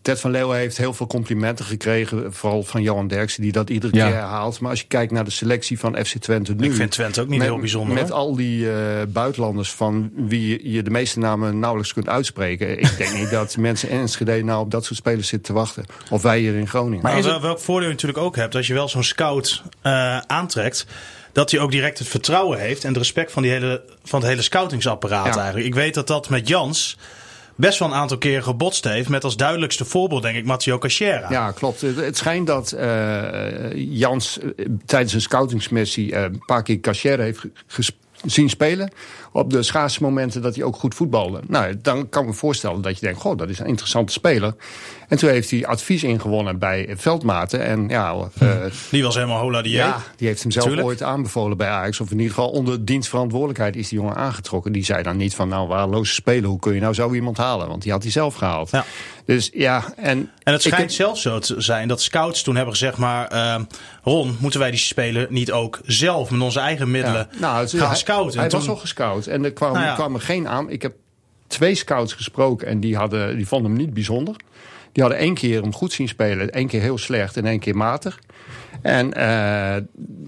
[0.03, 2.33] Ted van Leeuwen heeft heel veel complimenten gekregen.
[2.33, 4.05] Vooral van Johan Derksen, die dat iedere Ja.
[4.07, 4.61] keer herhaalt.
[4.61, 6.65] Maar als je kijkt naar de selectie van FC Twente nu...
[6.67, 7.95] Ik vind Twente ook niet met, heel bijzonder.
[7.95, 8.19] Met hoor.
[8.19, 8.77] al die eh,
[9.09, 12.79] buitenlanders van wie je- de meeste namen nauwelijks kunt uitspreken.
[12.79, 15.85] Ik denk niet dat mensen in Enschede nou op dat soort spelers zitten te wachten.
[16.11, 17.03] Of wij hier in Groningen.
[17.03, 20.87] Maar wel, welk voordeel je natuurlijk ook hebt, als je wel zo'n scout eh, aantrekt,
[21.33, 24.29] dat hij ook direct het vertrouwen heeft en het respect van, die hele, van het
[24.29, 25.37] hele scoutingsapparaat Ja.
[25.41, 25.67] eigenlijk.
[25.67, 26.99] Ik weet dat dat met Jans
[27.59, 31.31] best wel een aantal keren gebotst heeft, met als duidelijkste voorbeeld denk ik Matteo Cachera.
[31.31, 31.81] Ja, klopt.
[31.81, 37.39] Het, schijnt dat eh, Jans eh, tijdens een scoutingsmissie eh, een paar keer Cachere heeft
[37.39, 38.91] ge- ges- zien spelen.
[39.33, 41.41] Op de schaarse momenten dat hij ook goed voetbalde.
[41.47, 44.55] Nou, dan kan ik me voorstellen dat je denkt, goh, dat is een interessante speler.
[45.09, 47.65] En toen heeft hij advies ingewonnen bij Veldmaten.
[47.65, 48.51] En ja, eh,
[48.91, 50.87] Die was helemaal hola die ja, die heeft hem zelf Tuurlijk.
[50.87, 52.01] ooit aanbevolen bij Ajax.
[52.01, 54.73] Of in ieder geval onder dienstverantwoordelijkheid is die jongen aangetrokken.
[54.73, 57.69] Die zei dan niet van, nou, waardeloze spelen, hoe kun je nou zo iemand halen?
[57.69, 58.71] Want die had hij zelf gehaald.
[58.71, 58.85] Ja.
[59.35, 60.31] Dus ja, en...
[60.43, 63.61] En het schijnt heb- zelfs zo te zijn dat scouts toen hebben gezegd, maar eh,
[64.03, 67.87] Ron, moeten wij die speler niet ook zelf met onze eigen middelen Nou, het- gaan
[67.87, 68.41] hij- scouten?
[68.41, 69.95] Hij was al gescout en er kwam, Nou ja.
[69.95, 70.71] kwam er geen aan.
[70.71, 70.93] Ik heb
[71.47, 74.35] twee scouts gesproken en die, hadden, die vonden hem niet bijzonder.
[74.99, 77.77] Die hadden één keer hem goed zien spelen, één keer heel slecht en één keer
[77.77, 78.19] matig.
[78.83, 79.83] En eh,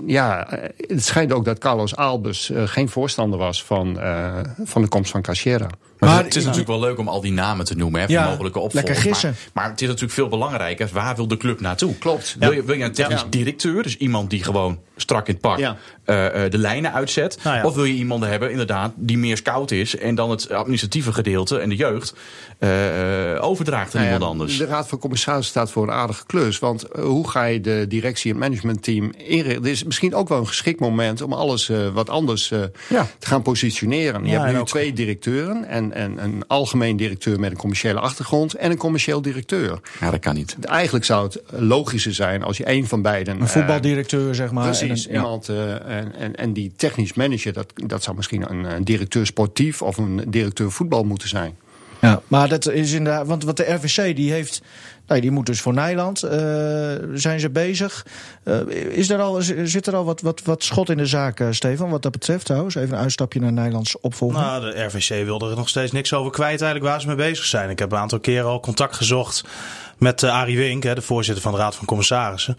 [0.06, 4.88] ja, het schijnt ook dat Carlos Albus eh, geen voorstander was van, eh, van de
[4.88, 5.66] komst van Cachera.
[5.98, 8.14] Maar, Maar- het is natuurlijk wel leuk om al die namen te noemen, hè, van
[8.14, 8.94] Ja, mogelijke opvolgers.
[8.94, 9.28] lekker gissen.
[9.30, 11.98] Maar, maar het is natuurlijk veel belangrijker, waar wil de club naartoe?
[11.98, 12.36] Klopt.
[12.38, 13.26] Wil je, wil je een technisch Ja.
[13.30, 15.76] directeur, dus iemand die gewoon strak in het pak Ja.
[16.04, 17.38] eh, eh, de lijnen uitzet?
[17.44, 17.64] Nou ja.
[17.64, 21.58] Of wil je iemand hebben, inderdaad, die meer scout is en dan het administratieve gedeelte
[21.58, 22.14] en de jeugd
[22.58, 24.58] eh, eh, overdraagt aan Nou ja, iemand anders?
[24.58, 26.58] De Raad van Commissarissen staat voor een aardige klus.
[26.58, 29.62] Want hoe ga je de directie en managementteam inrichten?
[29.62, 33.06] Dit is misschien ook wel een geschikt moment om alles eh, wat anders eh, Ja.
[33.18, 34.24] te gaan positioneren.
[34.24, 35.64] Je Ja, hebt nu ook- twee directeuren.
[35.64, 38.54] En, en een algemeen directeur met een commerciële achtergrond.
[38.54, 39.78] En een commercieel directeur.
[40.00, 40.56] Ja, dat kan niet.
[40.62, 43.40] Eigenlijk zou het logischer zijn als je één van beiden...
[43.40, 44.64] Een voetbaldirecteur, zeg maar.
[44.64, 45.20] Precies, En een- ja.
[45.20, 49.26] iemand, eh, en, en, en die technisch manager, dat, dat zou misschien een, een directeur
[49.26, 51.56] sportief of een directeur voetbal moeten zijn.
[52.00, 54.62] Ja, maar dat is inderdaad, want wat de RVC die heeft,
[55.06, 56.30] nou, die moet dus voor Nijland, eh,
[57.14, 58.06] zijn ze bezig.
[58.42, 61.46] Eh, is er al, zit er al wat, wat, wat schot in de zaak, eh,
[61.50, 62.74] Stefan, wat dat betreft trouwens?
[62.74, 64.40] Even een uitstapje naar Nijlands opvolging.
[64.42, 67.44] Nou, de RVC wilde er nog steeds niks over kwijt eigenlijk waar ze mee bezig
[67.44, 67.70] zijn.
[67.70, 69.44] Ik heb een aantal keren al contact gezocht
[70.00, 72.58] met uh, Arie Wink, hè, de voorzitter van de Raad van Commissarissen.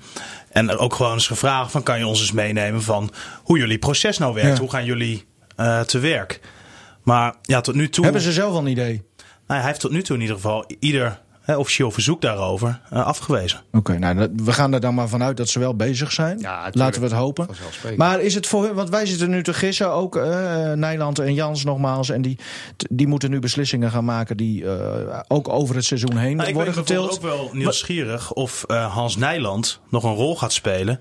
[0.51, 3.11] En ook gewoon eens gevraagd van kan je ons eens meenemen van
[3.43, 4.53] hoe jullie proces nou werkt?
[4.53, 4.59] Ja.
[4.59, 5.25] Hoe gaan jullie
[5.57, 6.39] uh, te werk?
[7.03, 8.03] Maar ja, tot nu toe...
[8.03, 9.03] Hebben ze zelf al een idee?
[9.47, 11.21] Nou, hij heeft tot nu toe in ieder geval ieder
[11.57, 13.59] officieel verzoek daarover uh, afgewezen.
[13.67, 16.39] Oké, okay, nou, dat, we gaan er dan maar vanuit dat ze wel bezig zijn.
[16.39, 17.47] Ja, Laten we het hopen.
[17.95, 20.23] Maar is het voor hun, want wij zitten nu te gissen, ook uh,
[20.71, 22.09] Nijland en Jans nogmaals.
[22.09, 22.39] En die,
[22.89, 26.73] die moeten nu beslissingen gaan maken die uh, ook over het seizoen heen nou, worden
[26.73, 27.15] getild.
[27.15, 30.99] Ik ben ook wel nieuwsgierig of uh, Hans Nijland nog een rol gaat spelen.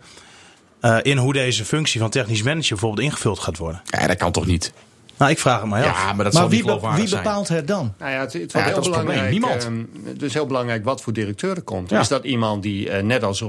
[0.81, 3.83] Uh, in hoe deze functie van technisch manager bijvoorbeeld ingevuld gaat worden.
[3.85, 4.73] Ja, dat kan toch niet?
[5.21, 5.97] Nou, ik vraag het maar Ja, af.
[5.97, 7.95] maar dat maar zal wie, niet be wie bepaalt het dan?
[7.99, 9.31] Nou ja, het, het Ja, wordt heel belangrijk.
[9.31, 9.69] Niemand.
[9.71, 11.91] Uh, dus heel belangrijk wat voor directeur er komt.
[11.91, 12.01] Ja.
[12.01, 13.49] Is dat iemand die uh, net als uh,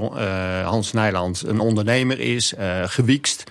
[0.66, 3.44] Hans Nijland een ondernemer is, uh, gewiekst.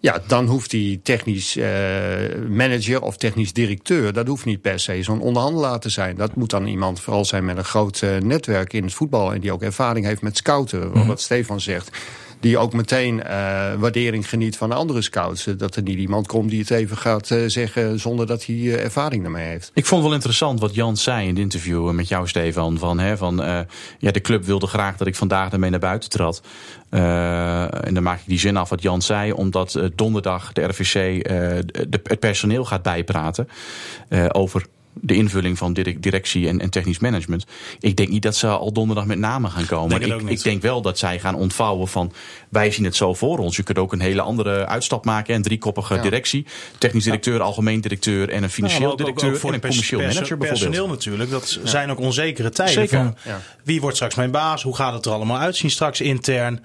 [0.00, 1.66] Ja, dan hoeft die technisch uh,
[2.48, 6.16] manager of technisch directeur, dat hoeft niet per se zo'n onderhandelaar te zijn.
[6.16, 9.40] Dat moet dan iemand vooral zijn met een groot uh, netwerk in het voetbal en
[9.40, 11.06] die ook ervaring heeft met scouten, mm -hmm.
[11.06, 11.90] wat Stefan zegt
[12.40, 13.24] die ook meteen uh,
[13.74, 15.44] waardering geniet van de andere scouts.
[15.44, 19.22] Dat er niet iemand komt die het even gaat uh, zeggen zonder dat hij ervaring
[19.22, 19.70] daarmee heeft.
[19.74, 22.78] Ik vond wel interessant wat Jan zei in het interview met jou, Stefan.
[22.78, 23.36] Van, hè, van,
[23.98, 26.42] ja, de club wilde graag dat ik vandaag ermee naar buiten trad.
[26.90, 31.26] en dan maak ik die zin af wat Jan zei, omdat donderdag de RVC
[32.08, 33.48] het personeel gaat bijpraten
[34.28, 34.66] over
[35.00, 37.44] de invulling van directie en, en, technisch management.
[37.80, 40.00] Ik denk niet dat ze al donderdag met namen gaan komen.
[40.00, 42.12] Denk ik, ik, denk wel dat zij gaan ontvouwen van
[42.48, 43.56] wij zien het zo voor ons.
[43.56, 45.34] Je kunt ook een hele andere uitstap maken.
[45.34, 46.02] Een driekoppige ja.
[46.02, 46.46] directie.
[46.78, 47.40] Technisch directeur, ja.
[47.40, 50.36] algemeen directeur en een financieel ja, directeur ook, ook voor en een commercieel pers manager
[50.36, 50.70] bijvoorbeeld.
[50.70, 52.74] Personeel natuurlijk, dat zijn ook onzekere tijden.
[52.74, 52.98] Zeker.
[52.98, 53.32] Van,
[53.64, 54.62] wie wordt straks mijn baas?
[54.62, 56.64] Hoe gaat het er allemaal uitzien straks intern?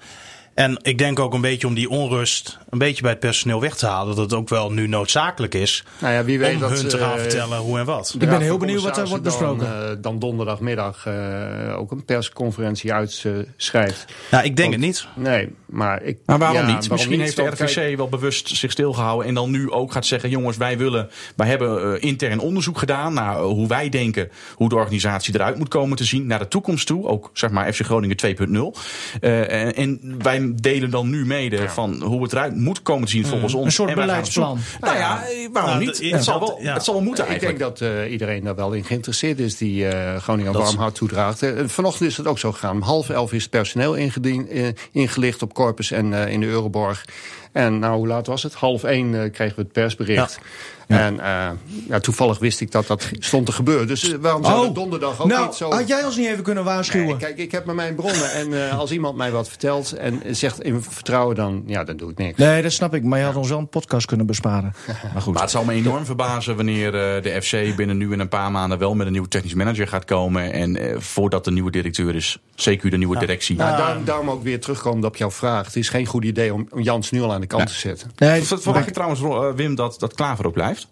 [0.54, 3.76] En ik denk ook een beetje om die onrust een beetje bij het personeel weg
[3.76, 4.16] te halen.
[4.16, 6.98] Dat het ook wel nu noodzakelijk is nou ja, wie weet om dat, hun te
[6.98, 8.14] gaan uh, vertellen hoe en wat.
[8.18, 9.66] Ik ben heel benieuwd wat er wordt besproken.
[9.66, 14.04] Dan, uh, dan donderdagmiddag uh, ook een persconferentie uitschrijft.
[14.30, 15.06] Ja, ik denk Want, het niet.
[15.14, 16.18] Nee, maar ik...
[16.26, 16.70] Maar waarom ja, niet?
[16.70, 17.36] Waarom Misschien niet?
[17.36, 17.96] heeft de RVC kijk...
[17.96, 20.30] wel bewust zich stilgehouden en dan nu ook gaat zeggen...
[20.30, 24.30] jongens, wij willen, wij hebben uh, intern onderzoek gedaan naar hoe wij denken...
[24.54, 27.06] hoe de organisatie eruit moet komen te zien naar de toekomst toe.
[27.06, 28.80] Ook, zeg maar, FC Groningen 2.0.
[29.20, 33.04] Uh, en, en wij wij delen dan nu mede van hoe het eruit moet komen
[33.04, 33.64] te zien volgens ons.
[33.64, 34.58] Een soort En beleidsplan.
[34.80, 36.10] Nou ja, eh, waarom Nou, niet?
[36.12, 37.58] Het zal, wel, het zal wel moeten Ik eigenlijk.
[37.58, 41.42] denk dat eh, iedereen daar wel in geïnteresseerd is die eh Groningen warm hart toedraagt.
[41.42, 42.76] Eh, vanochtend is het ook zo gegaan.
[42.76, 47.04] Om half elf is het personeel ingedien, eh, ingelicht op Corpus en in de Euroborg.
[47.52, 48.54] En nou, hoe laat was het?
[48.54, 50.40] Half één eh, kregen we het persbericht.
[50.86, 51.50] En eh,
[51.88, 53.86] ja, toevallig wist ik dat dat stond te gebeuren.
[53.86, 55.70] Dus eh, waarom zou dat donderdag ook nou, niet zo...
[55.70, 57.06] had jij ons niet even kunnen waarschuwen?
[57.06, 58.32] Nee, kijk, ik heb maar mijn bronnen.
[58.32, 62.10] En eh, als iemand mij wat vertelt en zegt in vertrouwen, dan, ja, dan doe
[62.10, 62.38] ik niks.
[62.38, 63.04] Nee, dat snap ik.
[63.04, 64.72] Maar je had ons wel een podcast kunnen besparen.
[65.12, 65.32] Maar goed.
[65.32, 68.50] Maar het zou me enorm verbazen wanneer eh, de FC binnen nu en een paar
[68.50, 70.52] maanden wel met een nieuwe technisch manager gaat komen.
[70.52, 73.56] En eh, voordat de nieuwe directeur is, CQ de nieuwe directie.
[73.56, 75.66] Nou, daarom, daarom ook weer terugkomen op jouw vraag.
[75.66, 78.10] Het is geen goed idee om, om Jans nu al aan de kant te zetten.
[78.16, 80.88] Nee, Ver- Verwacht je trouwens, Ro- eh, Wim, dat, dat Klaver ook blijft?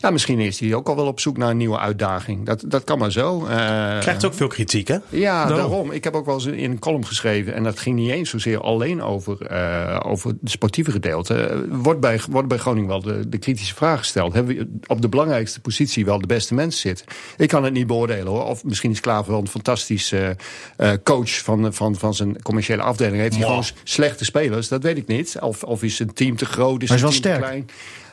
[0.00, 2.46] Ja, misschien is hij ook al wel op zoek naar een nieuwe uitdaging.
[2.46, 3.46] Dat, dat kan maar zo.
[3.46, 3.56] Eh,
[4.00, 4.96] Krijgt ook veel kritiek, hè?
[5.08, 5.56] ja, Daarom.
[5.70, 5.90] daarom.
[5.92, 7.54] Ik heb ook wel eens in een column geschreven.
[7.54, 11.34] En dat ging niet eens zozeer alleen over, eh, over het sportieve gedeelte.
[11.34, 14.32] Eh, Wordt bij, wordt bij Groningen wel de, de kritische vraag gesteld.
[14.32, 17.06] Hebben we op de belangrijkste positie wel de beste mensen zitten?
[17.36, 18.44] Ik kan het niet beoordelen hoor.
[18.44, 20.36] Of misschien is Klaver wel een fantastische
[20.76, 23.16] eh, eh, coach van, van, van zijn commerciële afdeling.
[23.20, 24.68] Heeft hij gewoon slechte spelers?
[24.68, 25.36] Dat weet ik niet.
[25.40, 26.82] Of, of is zijn team te groot?
[26.82, 27.42] Is zijn wel team te sterk.
[27.42, 27.66] klein?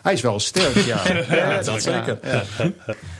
[0.05, 0.99] Hij is wel sterk, ja.
[1.29, 2.19] ja, dat zeker.
[2.23, 2.43] ja.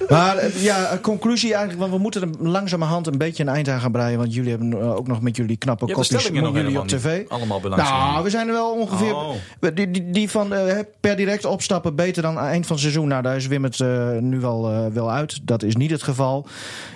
[0.10, 3.70] Maar eh, ja, een conclusie eigenlijk, want we moeten er langzamerhand een beetje een eind
[3.70, 4.18] aan gaan breien.
[4.18, 7.28] Want jullie hebben eh, ook nog met jullie knappe kopjes stellingen nog jullie op tv.
[7.28, 8.04] allemaal belangstelling.
[8.12, 9.16] Nou, we zijn er wel ongeveer.
[9.16, 9.34] Oh.
[9.74, 13.08] Die, die, die van eh, per direct opstappen beter dan aan eind van het seizoen.
[13.08, 15.40] Nou, daar is Wim het eh, nu wel, eh, wel uit.
[15.48, 16.48] Dat is niet het geval.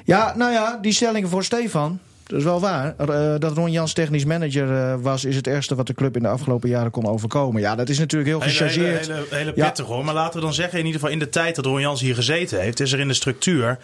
[0.05, 1.99] Ja, nou ja, die stellingen voor Stefan.
[2.29, 2.93] Dat is wel waar.
[2.97, 6.21] Eh, dat Ron Jans technisch manager eh, was, is het ergste wat de club in
[6.21, 7.61] de afgelopen jaren kon overkomen.
[7.61, 9.07] Ja, dat is natuurlijk heel Hele, hele, gechargeerd.
[9.07, 9.65] hele, hele Ja.
[9.67, 10.05] pittig hoor.
[10.05, 12.15] Maar laten we dan zeggen, in ieder geval in de tijd dat Ron Jans hier
[12.15, 13.79] gezeten heeft, is er in de structuur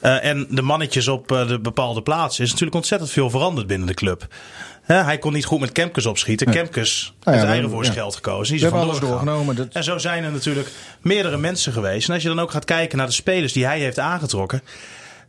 [0.00, 3.94] eh, en de mannetjes op de bepaalde plaatsen, is natuurlijk ontzettend veel veranderd binnen de
[3.94, 4.26] club.
[4.82, 6.50] Hij kon niet goed met Kemkes opschieten.
[6.50, 7.92] Kemkes Nou ja, eigen voor ja.
[7.92, 8.52] geld gekozen.
[8.56, 9.56] Die We hebben alles doorgenomen.
[9.56, 10.68] Dat, En zo zijn er natuurlijk
[11.00, 12.08] meerdere mensen geweest.
[12.08, 14.62] En als je dan ook gaat kijken naar de spelers die hij heeft aangetrokken.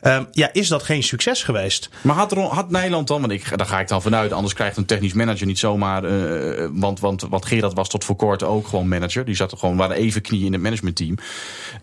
[0.02, 1.90] Ehm, ja, is dat geen succes geweest?
[2.02, 4.78] Maar had, Ron- had Nederland dan, want ik, daar ga ik dan vanuit, anders krijgt
[4.78, 6.04] een technisch manager niet zomaar.
[6.04, 9.26] eh, want, want wat Gerard was tot voor kort ook gewoon manager.
[9.26, 11.16] Die zat er gewoon, waren even knieën in het managementteam.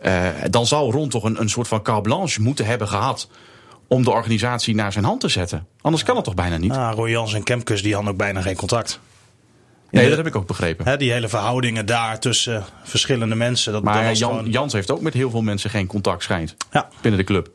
[0.00, 3.28] Eh, dan zou Ron toch een, een soort van carte blanche moeten hebben gehad.
[3.90, 5.66] om de organisatie naar zijn hand te zetten.
[5.80, 6.72] Anders kan het toch bijna niet?
[6.72, 9.00] Ah, Roy Jans en Kemkes die hadden ook bijna geen contact.
[9.90, 10.84] Nee, dat heb ik ook begrepen.
[10.86, 13.72] Hè, die hele verhoudingen daar tussen verschillende mensen.
[13.72, 16.56] Dat, Maar Jan, gewoon- Jans heeft ook met heel veel mensen geen contact, schijnt.
[16.72, 16.88] Ja.
[17.00, 17.50] Binnen de club.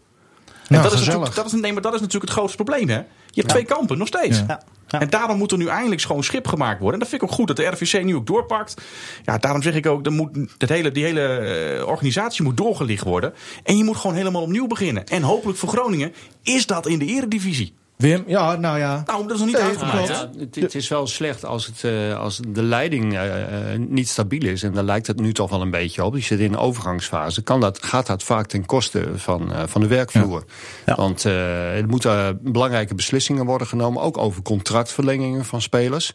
[0.68, 2.98] En dat, is dat, is, nee, maar dat is natuurlijk het grootste probleem, hè?
[2.98, 4.44] Je hebt twee kampen, nog steeds.
[4.88, 6.94] En daarom moet er nu eindelijk schoon schip gemaakt worden.
[6.94, 8.82] En dat vind ik ook goed dat de RVC nu ook doorpakt.
[9.24, 13.04] Ja, daarom zeg ik ook, dat moet, dat hele, die hele eh, organisatie moet doorgelicht
[13.04, 13.34] worden.
[13.64, 15.06] En je moet gewoon helemaal opnieuw beginnen.
[15.06, 17.74] En hopelijk voor Groningen is dat in de eredivisie.
[17.96, 19.04] Wim, ja, nou ja.
[19.06, 20.08] Nou, dat is nog niet Nee, uitgemaakt.
[20.08, 24.10] Ja, het, het is wel slecht als, het, eh, als de leiding eh, eh, niet
[24.10, 24.64] stabiel is.
[24.64, 26.14] En daar lijkt het nu toch wel een beetje op.
[26.14, 27.42] Die zit in een overgangsfase.
[27.42, 30.44] Kan dat, gaat dat vaak ten koste van, eh, van de werkvloer.
[30.86, 30.96] Ja.
[30.96, 34.02] Want eh, er moeten belangrijke beslissingen worden genomen.
[34.02, 36.14] Ook over contractverlengingen van spelers.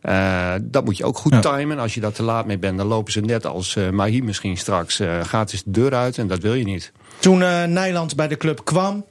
[0.00, 1.40] Eh, dat moet je ook goed Ja.
[1.40, 1.78] timen.
[1.78, 4.56] Als je daar te laat mee bent, dan lopen ze net als eh Mahi misschien
[4.56, 6.18] straks eh, gratis de deur uit.
[6.18, 6.92] En dat wil je niet.
[7.18, 9.04] Toen eh Nijland bij de club kwam.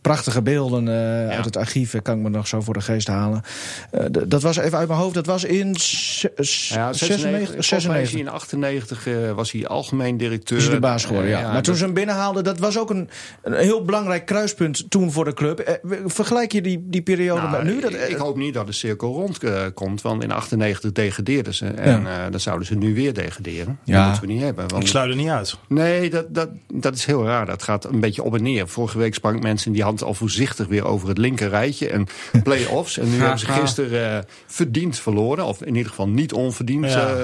[0.00, 3.06] Prachtige beelden eh, uit het archief, eh, kan ik me nog zo voor de geest
[3.06, 3.42] halen.
[3.90, 7.64] Eh, dat was even uit mijn hoofd, dat was in ze- s- Ja, 96.
[7.64, 8.18] 96.
[8.20, 10.58] In 98 was hij algemeen directeur.
[10.58, 11.40] Is hij de baas geworden, ja.
[11.42, 13.08] Maar toen dat- ze hem binnenhaalden, dat was ook een,
[13.42, 15.80] een heel belangrijk kruispunt toen voor de club.
[16.06, 17.80] Vergelijk je die, die periode Nou, met nu?
[17.80, 20.02] Dat, ik- ik hoop niet dat de cirkel rond eh, komt.
[20.02, 21.66] Want in 98 degradeerden ze.
[21.66, 23.78] En eh, dan zouden ze nu weer degraderen.
[23.84, 23.96] Ja.
[23.96, 24.64] Dat moeten we niet hebben.
[24.64, 25.56] Ik Want, sluit het niet uit.
[25.68, 27.46] nee, dat, dat, dat is heel raar.
[27.46, 28.68] Dat gaat een beetje op en neer.
[28.68, 31.88] Vorige week sprak ik mensen die hadden al voorzichtig weer over het linker rijtje.
[31.88, 32.06] En
[32.42, 32.98] play-offs.
[32.98, 35.44] En nu hebben ze gisteren eh, verdiend verloren.
[35.44, 37.08] Of in ieder geval niet onverdiend Ja.
[37.08, 37.16] eh,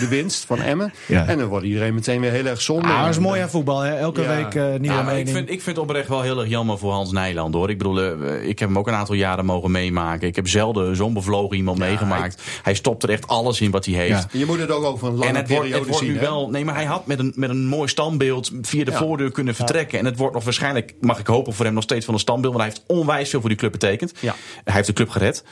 [0.00, 0.92] de winst van Emmen.
[1.06, 1.26] Ja.
[1.26, 2.88] En dan wordt iedereen meteen weer heel erg zonde.
[2.88, 3.94] ah, dat is mooi eh, aan voetbal, hè?
[3.96, 4.36] Elke Ja.
[4.36, 6.78] week eh nieuwe Ja, maar ik vind, ik vind het oprecht wel heel erg jammer
[6.78, 7.70] voor Hans Nijland hoor.
[7.70, 10.28] Ik bedoel, eh, ik heb hem ook een aantal jaren mogen meemaken.
[10.28, 12.42] Ik heb zelden zo'n bevlogen iemand meegemaakt.
[12.62, 14.10] Hij stopt er echt alles in wat hij heeft.
[14.32, 14.38] Ja.
[14.38, 16.12] Je moet het ook over een lange En het wordt, periode het wordt zien.
[16.12, 16.24] nu hè?
[16.24, 16.50] wel.
[16.50, 18.96] Nee, maar hij had met een, met een mooi standbeeld via de Ja.
[18.98, 19.98] voordeur kunnen vertrekken.
[19.98, 22.54] En het wordt nog waarschijnlijk, mag ik hopen voor hem, nog steeds van een standbeeld.
[22.54, 24.12] Want hij heeft onwijs veel voor die club betekend.
[24.20, 24.34] Ja.
[24.64, 25.44] Hij heeft de club gered.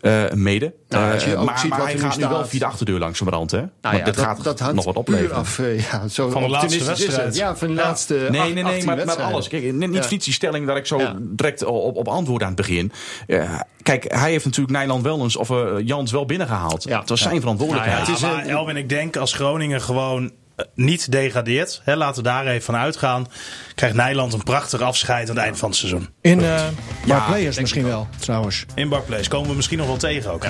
[0.00, 0.72] eh, mede.
[0.88, 2.58] Nou, als je Eh, ook maar ziet maar wat hij nu gaat nu wel via
[2.58, 3.50] de achterdeur langs de rand.
[3.50, 3.58] Hè?
[3.80, 5.36] Nou ja, dit dat, gaat dat hangt nog wat opleveren.
[5.36, 5.58] af.
[5.58, 7.36] eh, ja, zo Van de laatste wedstrijd.
[7.36, 7.82] Ja, van de Ja.
[7.82, 9.34] laatste Nee, nee, nee, 18 maar met wedstrijden.
[9.34, 9.48] alles.
[9.48, 11.14] Kijk, niet, fiets die stelling dat ik zo Ja.
[11.20, 12.92] direct op, op antwoord aan het begin.
[13.26, 16.82] Ja, kijk, hij heeft natuurlijk Nijland wel eens, of eh, Jans wel binnengehaald.
[16.84, 17.00] Ja.
[17.00, 17.96] Het was zijn verantwoordelijkheid.
[17.96, 20.30] Nou ja, het is maar een- Elwin, ik denk als Groningen gewoon
[20.74, 23.26] niet degradeert, hè, laten we daar even van uitgaan,
[23.74, 26.08] krijgt Nijland een prachtig afscheid aan het eind van het seizoen.
[26.20, 26.64] In eh
[27.04, 28.64] Ja, Players denk misschien wel, trouwens.
[28.74, 30.46] In Barclays komen we misschien nog wel tegen ook.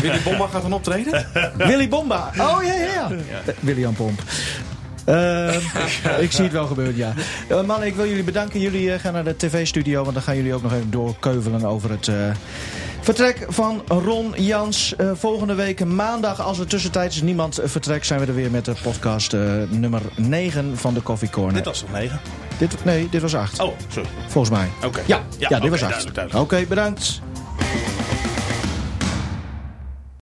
[0.00, 1.26] Willy Bomma gaat dan optreden?
[1.56, 2.30] Willy Bomba.
[2.38, 3.10] Oh ja, ja, ja.
[3.46, 4.22] Eh, William Pomp.
[5.04, 5.54] Eh,
[6.20, 7.12] ik zie het wel gebeuren, ja.
[7.48, 8.60] Eh, mannen, ik wil jullie bedanken.
[8.60, 11.90] Jullie eh, gaan naar de tv-studio, want dan gaan jullie ook nog even doorkeuvelen over
[11.90, 12.14] het eh,
[13.00, 14.96] vertrek van Ron Jans.
[14.96, 18.64] Eh, volgende week maandag, als er tussentijds niemand eh, vertrekt, zijn we er weer met
[18.64, 21.54] de podcast eh, nummer 9 van de Coffee Corner.
[21.54, 22.20] Dit was toch negen?
[22.58, 23.60] Dit, nee, dit was 8.
[23.60, 24.08] Oh, sorry.
[24.26, 24.68] Volgens mij.
[24.84, 25.00] Oké.
[25.06, 25.90] Ja, ja, dit oké, was 8.
[25.90, 26.44] duidelijk, duidelijk.
[26.44, 27.20] Oké, bedankt.